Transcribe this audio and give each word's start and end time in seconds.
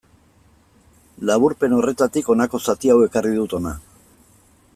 Laburpen 1.31 1.75
horretatik 1.81 2.33
honako 2.35 2.63
zati 2.67 2.95
hau 2.95 2.99
ekarri 3.09 3.37
dut 3.43 3.59
hona. 3.61 3.77